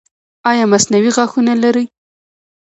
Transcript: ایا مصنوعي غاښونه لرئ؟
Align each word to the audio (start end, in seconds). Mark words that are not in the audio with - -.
ایا 0.49 0.65
مصنوعي 0.73 1.09
غاښونه 1.15 1.53
لرئ؟ 1.63 1.85